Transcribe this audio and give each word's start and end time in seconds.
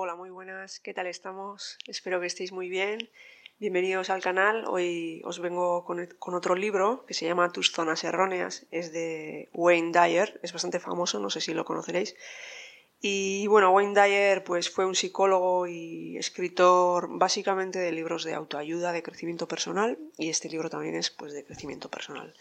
Hola, 0.00 0.14
muy 0.14 0.30
buenas, 0.30 0.78
¿qué 0.78 0.94
tal 0.94 1.08
estamos? 1.08 1.76
Espero 1.88 2.20
que 2.20 2.28
estéis 2.28 2.52
muy 2.52 2.68
bien. 2.68 3.10
Bienvenidos 3.58 4.10
al 4.10 4.22
canal. 4.22 4.64
Hoy 4.68 5.20
os 5.24 5.40
vengo 5.40 5.84
con, 5.84 6.34
otro 6.36 6.54
libro 6.54 7.04
que 7.04 7.14
se 7.14 7.26
llama 7.26 7.50
Tus 7.50 7.72
zonas 7.72 8.04
erróneas. 8.04 8.64
Es 8.70 8.92
de 8.92 9.48
Wayne 9.52 9.90
Dyer, 9.90 10.38
es 10.44 10.52
bastante 10.52 10.78
famoso, 10.78 11.18
no 11.18 11.30
sé 11.30 11.40
si 11.40 11.52
lo 11.52 11.64
conoceréis. 11.64 12.14
Y 13.00 13.48
bueno, 13.48 13.72
Wayne 13.72 14.00
Dyer 14.00 14.44
pues, 14.44 14.70
fue 14.70 14.86
un 14.86 14.94
psicólogo 14.94 15.66
y 15.66 16.16
escritor 16.16 17.08
básicamente 17.18 17.80
de 17.80 17.90
libros 17.90 18.22
de 18.22 18.34
autoayuda, 18.34 18.92
de 18.92 19.02
crecimiento 19.02 19.48
personal, 19.48 19.98
y 20.16 20.30
este 20.30 20.48
libro 20.48 20.70
también 20.70 20.94
es 20.94 21.10
pues, 21.10 21.32
de 21.32 21.44
crecimiento 21.44 21.90
personal. 21.90 22.36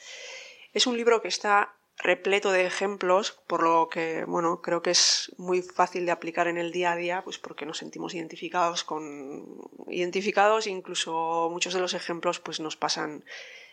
Es 0.73 0.85
un 0.85 0.95
libro 0.95 1.23
que 1.23 1.29
está 1.29 1.73
repleto 1.97 2.51
de 2.51 2.65
ejemplos, 2.65 3.39
por 3.47 3.63
lo 3.63 3.89
que, 3.89 4.23
bueno, 4.25 4.61
creo 4.61 4.81
que 4.81 4.91
es 4.91 5.33
muy 5.37 5.61
fácil 5.61 6.05
de 6.05 6.11
aplicar 6.11 6.47
en 6.47 6.57
el 6.57 6.71
día 6.71 6.91
a 6.91 6.95
día, 6.95 7.23
pues 7.23 7.39
porque 7.39 7.65
nos 7.65 7.79
sentimos 7.79 8.13
identificados 8.13 8.83
con, 8.83 9.61
identificados, 9.87 10.67
incluso 10.67 11.49
muchos 11.51 11.73
de 11.73 11.79
los 11.79 11.93
ejemplos 11.93 12.39
pues 12.39 12.59
nos 12.59 12.75
pasan 12.75 13.23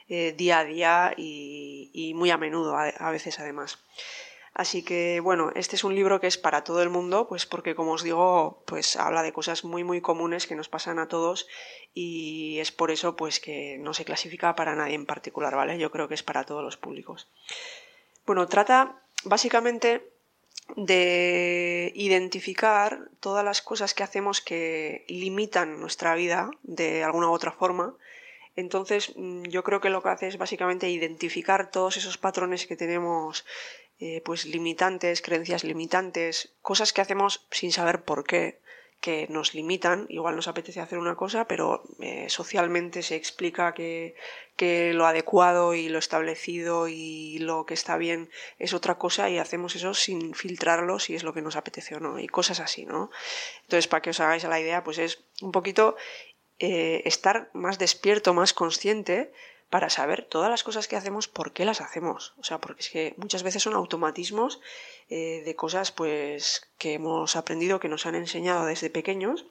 eh, 0.09 0.33
día 0.37 0.61
a 0.61 0.65
día 0.65 1.15
y, 1.17 2.13
muy 2.15 2.31
a 2.31 2.39
menudo, 2.39 2.77
a, 2.77 3.11
veces 3.11 3.39
además. 3.41 3.79
Así 4.55 4.85
que 4.85 5.21
bueno, 5.21 5.51
este 5.57 5.75
es 5.77 5.85
un 5.85 5.95
libro 5.95 6.21
que 6.21 6.29
es 6.29 6.39
para 6.39 6.63
todo 6.63 6.81
el 6.83 6.89
mundo, 6.89 7.27
pues 7.29 7.45
porque 7.45 7.75
como 7.75 7.93
os 7.93 8.05
digo, 8.05 8.63
pues 8.67 8.97
habla 8.97 9.23
de 9.23 9.33
cosas 9.33 9.65
muy 9.65 9.83
muy 9.83 10.01
comunes 10.01 10.47
que 10.47 10.55
nos 10.55 10.69
pasan 10.69 11.01
a 11.01 11.09
todos 11.09 11.49
y 11.93 12.59
es 12.61 12.71
por 12.71 12.93
eso 12.93 13.17
pues 13.17 13.41
que 13.41 13.79
no 13.79 13.95
se 13.95 14.05
clasifica 14.05 14.55
para 14.55 14.77
nadie 14.77 14.95
en 14.95 15.07
particular, 15.07 15.57
¿vale? 15.57 15.77
Yo 15.77 15.91
creo 15.91 16.07
que 16.07 16.15
es 16.15 16.23
para 16.23 16.45
todos 16.45 16.63
los 16.63 16.77
públicos. 16.77 17.29
Bueno, 18.27 18.49
trata 18.49 19.03
básicamente 19.25 20.11
de 20.77 21.93
identificar 21.95 23.11
todas 23.21 23.45
las 23.45 23.61
cosas 23.61 23.93
que 23.93 24.03
hacemos 24.03 24.41
que 24.41 25.05
limitan 25.09 25.79
nuestra 25.79 26.15
vida 26.15 26.51
de 26.63 27.05
alguna 27.05 27.29
u 27.29 27.33
otra 27.33 27.53
forma. 27.53 27.95
Entonces, 28.57 29.13
mm, 29.17 29.43
yo 29.45 29.63
creo 29.63 29.81
que 29.81 29.91
lo 29.91 30.03
que 30.03 30.09
hace 30.09 30.29
es 30.29 30.39
básicamente 30.39 30.89
identificar 30.89 31.71
todos 31.71 31.97
esos 31.97 32.17
patrones 32.17 32.67
que 32.67 32.77
tenemos, 32.77 33.45
eh, 33.99 34.23
pues 34.25 34.47
limitantes, 34.47 35.21
creencias 35.21 35.65
limitantes, 35.65 36.55
cosas 36.63 36.93
que 36.93 37.03
hacemos 37.03 37.47
sin 37.51 37.73
saber 37.73 38.05
por 38.05 38.25
qué, 38.25 38.61
que 39.05 39.27
nos 39.29 39.53
limitan. 39.53 40.07
Igual 40.09 40.35
nos 40.35 40.49
apetece 40.49 40.81
hacer 40.81 40.99
una 40.99 41.15
cosa, 41.15 41.47
pero 41.47 41.83
eh, 42.01 42.25
socialmente 42.31 43.03
se 43.03 43.17
explica 43.17 43.75
que, 43.75 44.15
lo 44.95 45.05
adecuado 45.05 45.75
y 45.75 45.91
lo 45.91 45.99
establecido 45.99 46.89
y 46.89 47.39
lo 47.39 47.67
que 47.67 47.75
está 47.75 47.99
bien 47.99 48.31
es 48.59 48.73
otra 48.73 48.95
cosa 48.95 49.29
y 49.29 49.37
hacemos 49.37 49.77
eso 49.77 49.93
sin 49.93 50.33
filtrarlo 50.33 50.99
si 50.99 51.15
es 51.15 51.23
lo 51.23 51.35
que 51.35 51.43
nos 51.43 51.57
apetece 51.57 51.97
o 51.97 52.01
no 52.01 52.19
y 52.19 52.29
cosas 52.29 52.61
así, 52.61 52.87
¿no? 52.87 53.11
Entonces, 53.65 53.89
para 53.89 54.01
que 54.01 54.11
os 54.11 54.21
hagáis 54.21 54.45
la 54.45 54.59
idea, 54.59 54.83
pues 54.83 54.97
es 54.97 55.23
un 55.43 55.53
poquito 55.53 55.97
eh, 56.61 57.03
estar 57.05 57.51
más 57.53 57.79
despierto, 57.79 58.33
más 58.33 58.55
consciente 58.55 59.33
para 59.71 59.91
saber 59.91 60.25
todas 60.25 60.51
las 60.51 60.63
cosas 60.63 60.89
que 60.89 60.97
hacemos, 60.97 61.29
por 61.29 61.53
qué 61.53 61.65
las 61.65 61.81
hacemos. 61.81 62.35
O 62.39 62.45
sea, 62.45 62.59
porque 62.59 62.83
es 62.83 62.91
que 62.91 63.15
muchas 63.17 63.43
veces 63.43 63.63
son 63.63 63.75
automatismos 63.75 64.61
eh, 65.09 65.43
de 65.45 65.57
cosas 65.57 65.93
pues 65.93 66.69
que 66.79 66.95
hemos 66.95 67.37
aprendido, 67.37 67.81
que 67.81 67.89
nos 67.89 68.07
han 68.07 68.15
enseñado 68.15 68.67
desde 68.67 68.91
pequeños 68.91 69.47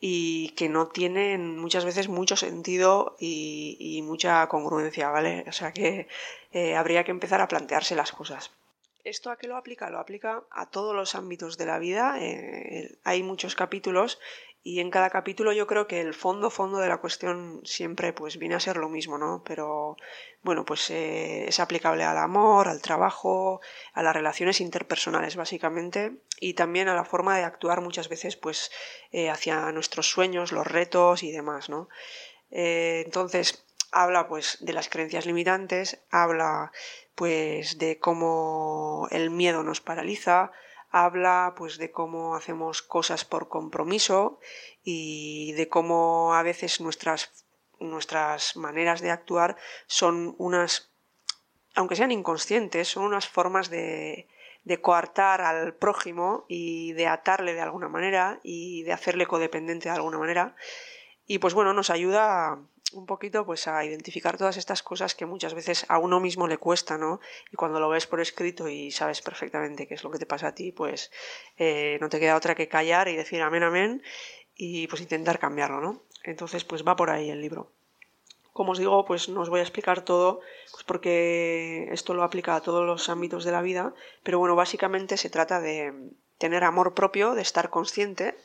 y 0.00 0.50
que 0.50 0.68
no 0.68 0.88
tienen 0.88 1.58
muchas 1.58 1.84
veces 1.84 2.08
mucho 2.08 2.36
sentido 2.36 3.16
y, 3.18 4.00
mucha 4.04 4.46
congruencia, 4.48 5.10
¿vale? 5.10 5.44
O 5.48 5.52
sea 5.52 5.72
que 5.72 6.08
eh, 6.52 6.76
habría 6.76 7.04
que 7.04 7.10
empezar 7.10 7.40
a 7.40 7.48
plantearse 7.48 7.96
las 7.96 8.12
cosas. 8.12 8.52
¿Esto 9.04 9.30
a 9.30 9.36
qué 9.36 9.48
lo 9.48 9.56
aplica? 9.56 9.90
Lo 9.90 9.98
aplica 10.00 10.44
a 10.50 10.66
todos 10.66 10.94
los 10.94 11.14
ámbitos 11.14 11.56
de 11.56 11.66
la 11.66 11.78
vida. 11.78 12.18
Eh, 12.20 12.98
hay 13.04 13.22
muchos 13.22 13.54
capítulos 13.54 14.18
y 14.62 14.80
en 14.80 14.90
cada 14.90 15.10
capítulo 15.10 15.52
yo 15.52 15.66
creo 15.66 15.86
que 15.86 16.00
el 16.00 16.14
fondo 16.14 16.50
fondo 16.50 16.78
de 16.78 16.88
la 16.88 16.98
cuestión 16.98 17.60
siempre 17.64 18.12
pues 18.12 18.38
viene 18.38 18.56
a 18.56 18.60
ser 18.60 18.76
lo 18.76 18.88
mismo 18.88 19.16
no 19.16 19.42
pero 19.44 19.96
bueno 20.42 20.64
pues 20.64 20.90
eh, 20.90 21.46
es 21.48 21.60
aplicable 21.60 22.04
al 22.04 22.18
amor 22.18 22.68
al 22.68 22.82
trabajo 22.82 23.60
a 23.92 24.02
las 24.02 24.14
relaciones 24.14 24.60
interpersonales 24.60 25.36
básicamente 25.36 26.18
y 26.40 26.54
también 26.54 26.88
a 26.88 26.94
la 26.94 27.04
forma 27.04 27.36
de 27.36 27.44
actuar 27.44 27.80
muchas 27.80 28.08
veces 28.08 28.36
pues 28.36 28.70
eh, 29.12 29.30
hacia 29.30 29.70
nuestros 29.72 30.10
sueños 30.10 30.52
los 30.52 30.66
retos 30.66 31.22
y 31.22 31.30
demás 31.30 31.68
no 31.68 31.88
eh, 32.50 33.02
entonces 33.06 33.64
habla 33.92 34.28
pues 34.28 34.58
de 34.60 34.72
las 34.72 34.88
creencias 34.88 35.24
limitantes 35.24 36.00
habla 36.10 36.72
pues 37.14 37.78
de 37.78 37.98
cómo 37.98 39.08
el 39.10 39.30
miedo 39.30 39.62
nos 39.62 39.80
paraliza 39.80 40.50
habla 40.90 41.54
pues 41.56 41.78
de 41.78 41.90
cómo 41.90 42.34
hacemos 42.34 42.82
cosas 42.82 43.24
por 43.24 43.48
compromiso 43.48 44.40
y 44.82 45.52
de 45.52 45.68
cómo 45.68 46.34
a 46.34 46.42
veces 46.42 46.80
nuestras 46.80 47.44
nuestras 47.80 48.56
maneras 48.56 49.00
de 49.00 49.10
actuar 49.10 49.56
son 49.86 50.34
unas 50.38 50.90
aunque 51.74 51.96
sean 51.96 52.10
inconscientes 52.10 52.88
son 52.88 53.04
unas 53.04 53.28
formas 53.28 53.70
de 53.70 54.26
de 54.64 54.80
coartar 54.80 55.40
al 55.40 55.74
prójimo 55.74 56.44
y 56.48 56.92
de 56.92 57.06
atarle 57.06 57.54
de 57.54 57.60
alguna 57.60 57.88
manera 57.88 58.40
y 58.42 58.82
de 58.82 58.92
hacerle 58.92 59.26
codependiente 59.26 59.88
de 59.88 59.94
alguna 59.94 60.18
manera 60.18 60.56
y 61.28 61.38
pues 61.38 61.54
bueno 61.54 61.72
nos 61.72 61.90
ayuda 61.90 62.58
un 62.92 63.06
poquito 63.06 63.44
pues 63.44 63.68
a 63.68 63.84
identificar 63.84 64.38
todas 64.38 64.56
estas 64.56 64.82
cosas 64.82 65.14
que 65.14 65.26
muchas 65.26 65.54
veces 65.54 65.84
a 65.88 65.98
uno 65.98 66.20
mismo 66.20 66.48
le 66.48 66.56
cuesta, 66.56 66.96
¿no? 66.96 67.20
Y 67.52 67.56
cuando 67.56 67.80
lo 67.80 67.90
ves 67.90 68.06
por 68.06 68.20
escrito 68.20 68.68
y 68.68 68.90
sabes 68.90 69.20
perfectamente 69.20 69.86
qué 69.86 69.94
es 69.94 70.02
lo 70.02 70.10
que 70.10 70.18
te 70.18 70.26
pasa 70.26 70.48
a 70.48 70.54
ti, 70.54 70.72
pues 70.72 71.12
eh, 71.58 71.98
no 72.00 72.08
te 72.08 72.18
queda 72.18 72.34
otra 72.34 72.54
que 72.54 72.68
callar 72.68 73.08
y 73.08 73.16
decir 73.16 73.42
amén, 73.42 73.62
amén 73.62 74.02
y 74.56 74.86
pues 74.88 75.02
intentar 75.02 75.38
cambiarlo, 75.38 75.80
¿no? 75.80 76.02
Entonces 76.24 76.64
pues 76.64 76.82
va 76.86 76.96
por 76.96 77.10
ahí 77.10 77.30
el 77.30 77.40
libro. 77.42 77.70
Como 78.54 78.72
os 78.72 78.78
digo, 78.78 79.04
pues 79.04 79.28
no 79.28 79.42
os 79.42 79.50
voy 79.50 79.60
a 79.60 79.62
explicar 79.62 80.02
todo, 80.02 80.40
pues 80.72 80.82
porque 80.84 81.88
esto 81.92 82.14
lo 82.14 82.24
aplica 82.24 82.56
a 82.56 82.60
todos 82.60 82.84
los 82.84 83.08
ámbitos 83.08 83.44
de 83.44 83.52
la 83.52 83.62
vida, 83.62 83.94
pero 84.24 84.38
bueno, 84.38 84.56
básicamente 84.56 85.16
se 85.16 85.30
trata 85.30 85.60
de 85.60 85.92
tener 86.38 86.64
amor 86.64 86.94
propio, 86.94 87.34
de 87.34 87.42
estar 87.42 87.70
consciente 87.70 88.36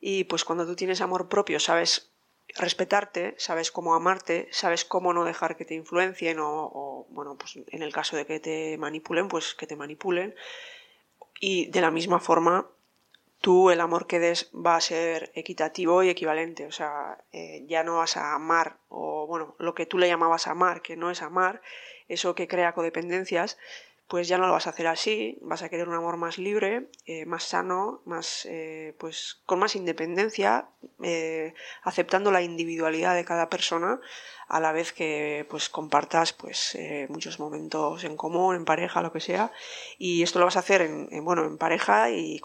y 0.00 0.24
pues 0.24 0.44
cuando 0.44 0.64
tú 0.64 0.76
tienes 0.76 1.02
amor 1.02 1.28
propio 1.28 1.60
sabes 1.60 2.09
respetarte, 2.56 3.34
sabes 3.38 3.70
cómo 3.70 3.94
amarte, 3.94 4.48
sabes 4.50 4.84
cómo 4.84 5.12
no 5.12 5.24
dejar 5.24 5.56
que 5.56 5.64
te 5.64 5.74
influencien 5.74 6.38
o, 6.40 7.06
bueno, 7.10 7.36
pues 7.36 7.58
en 7.68 7.82
el 7.82 7.92
caso 7.92 8.16
de 8.16 8.26
que 8.26 8.40
te 8.40 8.76
manipulen, 8.78 9.28
pues 9.28 9.54
que 9.54 9.66
te 9.66 9.76
manipulen. 9.76 10.34
Y 11.40 11.66
de 11.66 11.80
la 11.80 11.90
misma 11.90 12.20
forma, 12.20 12.68
tú 13.40 13.70
el 13.70 13.80
amor 13.80 14.06
que 14.06 14.18
des 14.18 14.50
va 14.54 14.76
a 14.76 14.80
ser 14.80 15.32
equitativo 15.34 16.02
y 16.02 16.10
equivalente. 16.10 16.66
O 16.66 16.72
sea, 16.72 17.18
eh, 17.32 17.64
ya 17.66 17.82
no 17.82 17.98
vas 17.98 18.16
a 18.16 18.34
amar, 18.34 18.76
o 18.88 19.26
bueno, 19.26 19.54
lo 19.58 19.74
que 19.74 19.86
tú 19.86 19.98
le 19.98 20.08
llamabas 20.08 20.46
amar, 20.46 20.82
que 20.82 20.96
no 20.96 21.10
es 21.10 21.22
amar, 21.22 21.62
eso 22.08 22.34
que 22.34 22.48
crea 22.48 22.74
codependencias, 22.74 23.58
pues 24.10 24.26
ya 24.26 24.38
no 24.38 24.48
lo 24.48 24.52
vas 24.52 24.66
a 24.66 24.70
hacer 24.70 24.88
así, 24.88 25.38
vas 25.40 25.62
a 25.62 25.68
querer 25.68 25.88
un 25.88 25.94
amor 25.94 26.16
más 26.16 26.36
libre, 26.36 26.88
eh, 27.06 27.26
más 27.26 27.44
sano, 27.44 28.02
más, 28.06 28.44
eh, 28.50 28.96
pues 28.98 29.40
con 29.46 29.60
más 29.60 29.76
independencia, 29.76 30.68
eh, 31.00 31.54
aceptando 31.84 32.32
la 32.32 32.42
individualidad 32.42 33.14
de 33.14 33.24
cada 33.24 33.48
persona, 33.48 34.00
a 34.48 34.58
la 34.58 34.72
vez 34.72 34.92
que 34.92 35.46
pues 35.48 35.68
compartas 35.68 36.32
pues 36.32 36.76
muchos 37.08 37.38
momentos 37.38 38.02
en 38.02 38.16
común, 38.16 38.56
en 38.56 38.64
pareja, 38.64 39.00
lo 39.00 39.12
que 39.12 39.20
sea, 39.20 39.52
y 39.96 40.24
esto 40.24 40.40
lo 40.40 40.46
vas 40.46 40.56
a 40.56 40.60
hacer 40.60 40.82
en, 40.82 41.24
bueno 41.24 41.44
en 41.44 41.56
pareja 41.56 42.10
y 42.10 42.40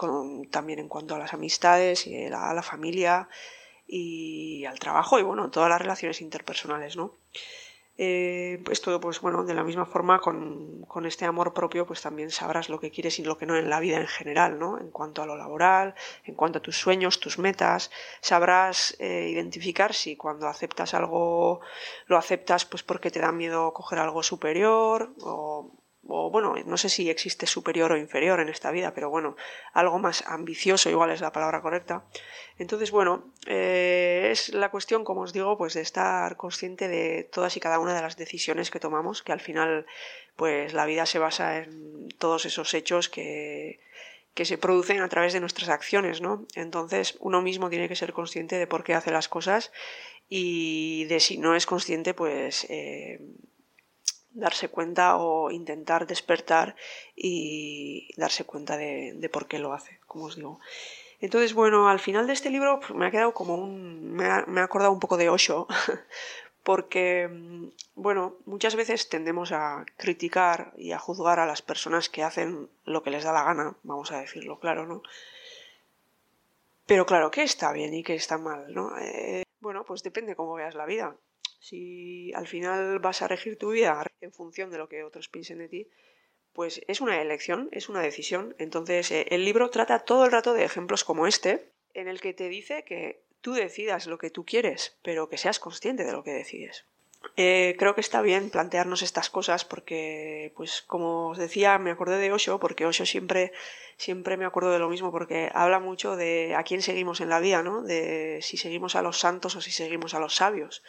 también 0.52 0.78
en 0.78 0.88
cuanto 0.88 1.16
a 1.16 1.18
las 1.18 1.34
amistades 1.34 2.06
y 2.06 2.26
a 2.26 2.54
la 2.54 2.62
familia 2.62 3.28
y 3.88 4.64
al 4.66 4.78
trabajo 4.78 5.18
y 5.18 5.24
bueno 5.24 5.50
todas 5.50 5.68
las 5.68 5.80
relaciones 5.80 6.20
interpersonales, 6.20 6.96
¿no? 6.96 7.16
Eh, 7.98 8.62
esto 8.70 9.00
pues 9.00 9.20
bueno 9.20 9.44
de 9.44 9.54
la 9.54 9.64
misma 9.64 9.86
forma 9.86 10.20
con, 10.20 10.82
con, 10.82 11.06
este 11.06 11.24
amor 11.24 11.54
propio 11.54 11.86
pues 11.86 12.02
también 12.02 12.30
sabrás 12.30 12.68
lo 12.68 12.78
que 12.78 12.90
quieres 12.90 13.18
y 13.18 13.24
lo 13.24 13.38
que 13.38 13.46
no 13.46 13.56
en 13.56 13.70
la 13.70 13.80
vida 13.80 13.98
en 13.98 14.06
general 14.06 14.58
no 14.58 14.78
en 14.78 14.90
cuanto 14.90 15.22
a 15.22 15.26
lo 15.26 15.36
laboral 15.36 15.94
en 16.24 16.34
cuanto 16.34 16.58
a 16.58 16.62
tus 16.62 16.78
sueños 16.78 17.20
tus 17.20 17.38
metas 17.38 17.90
sabrás 18.20 18.96
eh, 18.98 19.28
identificar 19.30 19.94
si 19.94 20.16
cuando 20.16 20.46
aceptas 20.46 20.92
algo 20.92 21.60
lo 22.06 22.18
aceptas 22.18 22.66
pues 22.66 22.82
porque 22.82 23.10
te 23.10 23.20
da 23.20 23.32
miedo 23.32 23.72
coger 23.72 23.98
algo 23.98 24.22
superior 24.22 25.14
o 25.22 25.72
o 26.08 26.30
bueno, 26.30 26.54
no 26.64 26.76
sé 26.76 26.88
si 26.88 27.10
existe 27.10 27.46
superior 27.46 27.92
o 27.92 27.96
inferior 27.96 28.40
en 28.40 28.48
esta 28.48 28.70
vida, 28.70 28.94
pero 28.94 29.10
bueno, 29.10 29.36
algo 29.72 29.98
más 29.98 30.24
ambicioso 30.26 30.90
igual 30.90 31.10
es 31.10 31.20
la 31.20 31.32
palabra 31.32 31.62
correcta. 31.62 32.04
Entonces, 32.58 32.90
bueno, 32.90 33.32
eh, 33.46 34.28
es 34.30 34.54
la 34.54 34.70
cuestión, 34.70 35.04
como 35.04 35.22
os 35.22 35.32
digo, 35.32 35.58
pues 35.58 35.74
de 35.74 35.82
estar 35.82 36.36
consciente 36.36 36.88
de 36.88 37.24
todas 37.24 37.56
y 37.56 37.60
cada 37.60 37.78
una 37.78 37.94
de 37.94 38.02
las 38.02 38.16
decisiones 38.16 38.70
que 38.70 38.80
tomamos, 38.80 39.22
que 39.22 39.32
al 39.32 39.40
final, 39.40 39.86
pues 40.36 40.72
la 40.72 40.86
vida 40.86 41.06
se 41.06 41.18
basa 41.18 41.58
en 41.58 42.08
todos 42.18 42.46
esos 42.46 42.72
hechos 42.74 43.08
que, 43.08 43.80
que 44.36 44.44
se 44.44 44.58
producen 44.58 45.00
a 45.00 45.08
través 45.08 45.32
de 45.32 45.40
nuestras 45.40 45.70
acciones, 45.70 46.20
¿no? 46.20 46.46
Entonces, 46.54 47.16
uno 47.20 47.40
mismo 47.40 47.70
tiene 47.70 47.88
que 47.88 47.96
ser 47.96 48.12
consciente 48.12 48.56
de 48.56 48.66
por 48.66 48.84
qué 48.84 48.94
hace 48.94 49.10
las 49.10 49.28
cosas 49.28 49.72
y 50.28 51.04
de 51.06 51.20
si 51.20 51.38
no 51.38 51.54
es 51.54 51.66
consciente, 51.66 52.12
pues 52.12 52.66
eh, 52.68 53.20
darse 54.36 54.68
cuenta 54.68 55.16
o 55.16 55.50
intentar 55.50 56.06
despertar 56.06 56.76
y 57.14 58.08
darse 58.16 58.44
cuenta 58.44 58.76
de, 58.76 59.30
por 59.32 59.46
qué 59.48 59.58
lo 59.58 59.72
hace, 59.72 59.98
como 60.06 60.26
os 60.26 60.36
digo. 60.36 60.60
Entonces, 61.20 61.54
bueno, 61.54 61.88
al 61.88 61.98
final 61.98 62.26
de 62.26 62.34
este 62.34 62.50
libro 62.50 62.80
pues, 62.80 62.94
me 62.94 63.06
ha 63.06 63.10
quedado 63.10 63.32
como 63.32 63.54
un... 63.54 64.12
me 64.12 64.26
ha, 64.26 64.44
me 64.46 64.60
ha 64.60 64.64
acordado 64.64 64.92
un 64.92 65.00
poco 65.00 65.16
de 65.16 65.30
Osho, 65.30 65.66
porque, 66.62 67.28
mm, 67.28 67.68
bueno, 67.94 68.36
muchas 68.44 68.76
veces 68.76 69.08
tendemos 69.08 69.52
a 69.52 69.86
criticar 69.96 70.72
y 70.76 70.92
a 70.92 70.98
juzgar 70.98 71.40
a 71.40 71.46
las 71.46 71.62
personas 71.62 72.08
que 72.10 72.22
hacen 72.22 72.68
lo 72.84 73.02
que 73.02 73.10
les 73.10 73.24
da 73.24 73.32
la 73.32 73.44
gana, 73.44 73.76
vamos 73.82 74.12
a 74.12 74.20
decirlo 74.20 74.60
claro, 74.60 74.86
¿no? 74.86 75.02
Pero 76.86 77.06
claro, 77.06 77.30
¿qué 77.30 77.42
está 77.42 77.72
bien 77.72 77.94
y 77.94 78.04
qué 78.04 78.14
está 78.14 78.38
mal, 78.38 78.72
no? 78.72 78.96
Eh, 78.98 79.42
bueno, 79.60 79.84
pues 79.84 80.02
depende 80.02 80.36
cómo 80.36 80.54
veas 80.54 80.74
la 80.74 80.86
vida. 80.86 81.16
Si 81.60 82.32
al 82.34 82.46
final 82.46 82.98
vas 82.98 83.22
a 83.22 83.28
regir 83.28 83.58
tu 83.58 83.70
vida 83.70 84.04
en 84.20 84.32
función 84.32 84.70
de 84.70 84.78
lo 84.78 84.88
que 84.88 85.04
otros 85.04 85.28
piensen 85.28 85.58
de 85.58 85.68
ti, 85.68 85.88
pues 86.52 86.80
es 86.88 87.00
una 87.00 87.20
elección, 87.20 87.68
es 87.72 87.88
una 87.88 88.00
decisión. 88.00 88.54
Entonces, 88.58 89.10
eh, 89.10 89.26
el 89.30 89.44
libro 89.44 89.68
trata 89.70 90.00
todo 90.00 90.24
el 90.24 90.32
rato 90.32 90.54
de 90.54 90.64
ejemplos 90.64 91.04
como 91.04 91.26
este, 91.26 91.70
en 91.92 92.08
el 92.08 92.20
que 92.20 92.32
te 92.32 92.48
dice 92.48 92.84
que 92.84 93.20
tú 93.40 93.52
decidas 93.52 94.06
lo 94.06 94.18
que 94.18 94.30
tú 94.30 94.44
quieres, 94.44 94.96
pero 95.02 95.28
que 95.28 95.38
seas 95.38 95.58
consciente 95.58 96.04
de 96.04 96.12
lo 96.12 96.24
que 96.24 96.32
decides. 96.32 96.84
Eh, 97.36 97.74
creo 97.78 97.94
que 97.94 98.00
está 98.00 98.22
bien 98.22 98.50
plantearnos 98.50 99.02
estas 99.02 99.30
cosas 99.30 99.64
porque, 99.64 100.52
pues 100.56 100.82
como 100.82 101.28
os 101.28 101.38
decía, 101.38 101.78
me 101.78 101.90
acordé 101.90 102.18
de 102.18 102.32
Osho, 102.32 102.58
porque 102.58 102.86
Osho 102.86 103.04
siempre, 103.04 103.52
siempre 103.96 104.36
me 104.36 104.44
acuerdo 104.44 104.70
de 104.70 104.78
lo 104.78 104.88
mismo, 104.88 105.10
porque 105.10 105.50
habla 105.52 105.80
mucho 105.80 106.16
de 106.16 106.54
a 106.54 106.62
quién 106.62 106.82
seguimos 106.82 107.20
en 107.20 107.28
la 107.28 107.40
vida, 107.40 107.62
¿no? 107.62 107.82
De 107.82 108.38
si 108.42 108.56
seguimos 108.56 108.96
a 108.96 109.02
los 109.02 109.18
santos 109.18 109.56
o 109.56 109.60
si 109.60 109.70
seguimos 109.70 110.14
a 110.14 110.20
los 110.20 110.36
sabios. 110.36 110.82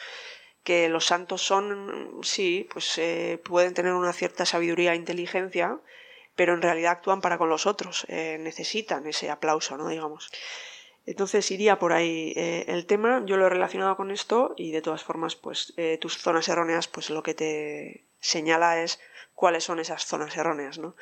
Que 0.68 0.90
los 0.90 1.06
santos 1.06 1.42
son, 1.44 2.20
sí, 2.24 2.68
pues 2.70 2.98
eh, 2.98 3.40
pueden 3.42 3.74
tener 3.74 3.94
una 3.94 4.12
cierta 4.12 4.46
sabiduría 4.46 4.92
e 4.92 4.98
inteligencia, 4.98 5.80
pero 6.36 6.54
en 6.54 6.62
realidad 6.62 6.92
actúan 6.92 7.22
para 7.22 7.38
con 7.38 7.48
los 7.48 7.66
otros, 7.66 8.06
eh, 8.10 8.38
necesitan 8.38 9.08
ese 9.08 9.30
aplauso, 9.30 9.78
¿no? 9.78 9.88
Digamos. 9.88 10.30
Entonces 11.06 11.50
iría 11.52 11.80
por 11.80 11.94
ahí 11.94 12.34
eh, 12.36 12.66
el 12.68 12.86
tema, 12.86 13.24
yo 13.26 13.38
lo 13.38 13.46
he 13.46 13.50
relacionado 13.50 13.96
con 13.96 14.12
esto 14.12 14.56
y 14.58 14.74
de 14.74 14.82
todas 14.82 15.06
formas, 15.06 15.38
pues 15.38 15.74
tus 16.02 16.18
zonas 16.18 16.50
erróneas, 16.50 16.90
pues 16.90 17.10
lo 17.12 17.24
que 17.24 17.34
te 17.34 18.04
señala 18.20 18.84
es 18.84 19.00
cuáles 19.36 19.64
son 19.64 19.80
esas 19.80 20.06
zonas 20.06 20.36
erróneas, 20.36 20.80
¿no? 20.80 20.98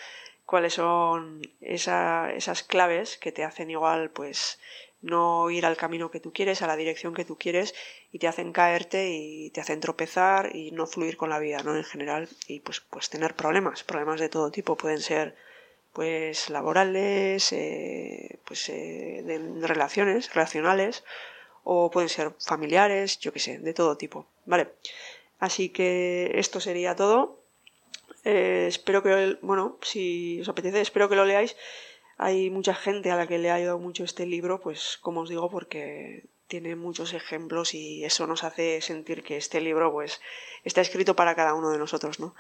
Cuáles 0.46 0.76
son 0.76 1.42
esas 1.60 2.62
claves 2.68 3.18
que 3.18 3.32
te 3.32 3.44
hacen 3.44 3.72
igual, 3.72 4.12
pues, 4.12 4.60
no 5.06 5.50
ir 5.52 5.66
al 5.66 5.78
camino 5.78 6.12
que 6.12 6.20
tú 6.20 6.34
quieres, 6.34 6.62
a 6.62 6.68
la 6.68 6.76
dirección 6.76 7.14
que 7.14 7.26
tú 7.26 7.38
quieres 7.38 7.76
y 8.12 8.20
te 8.20 8.28
hacen 8.28 8.52
caerte 8.52 9.10
y 9.12 9.52
te 9.52 9.62
hacen 9.62 9.80
tropezar 9.80 10.56
y 10.56 10.72
no 10.72 10.88
fluir 10.88 11.16
con 11.16 11.30
la 11.30 11.40
vida, 11.40 11.62
¿no? 11.64 11.76
En 11.78 11.84
general 11.84 12.28
y 12.48 12.60
pues, 12.60 12.82
pues 12.82 13.10
tener 13.10 13.36
problemas, 13.36 13.84
problemas 13.84 14.20
de 14.20 14.30
todo 14.30 14.52
tipo, 14.52 14.76
pueden 14.76 15.00
ser 15.00 15.36
pues 15.94 16.50
laborales, 16.50 17.54
eh, 17.54 18.40
pues 18.46 18.68
eh, 18.70 19.24
relaciones, 19.62 20.34
relacionales, 20.34 21.04
o 21.64 21.90
pueden 21.90 22.10
ser 22.10 22.34
familiares, 22.40 23.20
yo 23.20 23.32
qué 23.32 23.40
sé, 23.40 23.60
de 23.60 23.74
todo 23.74 23.96
tipo, 23.96 24.28
¿vale? 24.46 24.70
Así 25.40 25.70
que 25.70 26.32
esto 26.36 26.60
sería 26.60 26.96
todo. 26.96 27.40
Eh, 28.26 28.66
espero 28.68 29.04
que, 29.04 29.38
bueno, 29.42 29.78
si 29.82 30.42
os 30.42 30.50
apetece, 30.50 30.82
espero 30.82 31.08
que 31.08 31.16
lo 31.16 31.26
leáis. 31.26 31.56
Hay 32.18 32.50
mucha 32.50 32.74
gente 32.74 33.12
a 33.12 33.16
la 33.16 33.28
que 33.28 33.38
le 33.38 33.52
ha 33.52 33.56
ayudado 33.56 33.80
mucho 33.80 34.04
este 34.04 34.26
libro, 34.26 34.62
pues 34.62 34.98
como 35.02 35.22
os 35.22 35.30
digo, 35.30 35.50
porque 35.50 36.26
tiene 36.48 36.76
muchos 36.76 37.14
ejemplos 37.14 37.74
y 37.74 38.06
eso 38.06 38.28
nos 38.28 38.44
hace 38.44 38.82
sentir 38.82 39.24
que 39.24 39.38
este 39.38 39.62
libro, 39.62 39.92
pues, 39.92 40.22
está 40.64 40.82
escrito 40.82 41.16
para 41.16 41.36
cada 41.36 41.54
uno 41.54 41.72
de 41.72 41.78
nosotros, 41.78 42.20
¿no? 42.20 42.36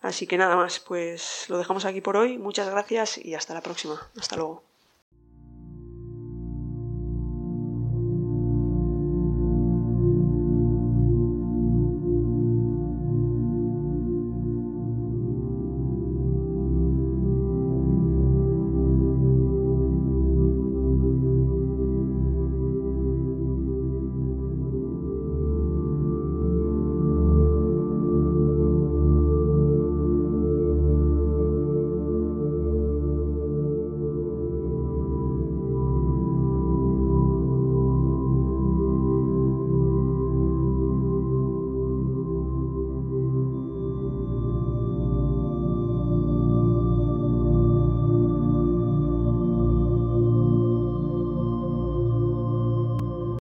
Así 0.00 0.26
que 0.26 0.38
nada 0.38 0.56
más, 0.56 0.80
pues 0.80 1.46
lo 1.48 1.58
dejamos 1.58 1.84
aquí 1.84 2.00
por 2.00 2.16
hoy. 2.16 2.38
Muchas 2.38 2.70
gracias 2.70 3.18
y 3.18 3.34
hasta 3.34 3.54
la 3.54 3.60
próxima. 3.60 4.10
Hasta 4.18 4.36
luego. 4.36 4.69